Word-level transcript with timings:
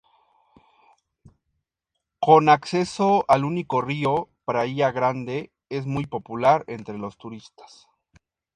Con 2.19 2.49
acceso 2.49 3.23
al 3.27 3.45
único 3.45 3.81
río, 3.81 4.29
Praia 4.45 4.91
Grande 4.91 5.51
es 5.69 5.85
muy 5.85 6.07
popular 6.07 6.63
entre 6.65 6.97
los 6.97 7.19
turistas. 7.19 7.87